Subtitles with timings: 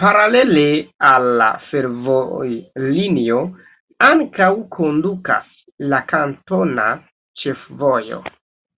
[0.00, 0.62] Paralele
[1.10, 3.38] al la fervojlinio
[4.08, 5.46] ankaŭ kondukas
[5.94, 6.86] la kantona
[7.44, 8.20] ĉefvojo.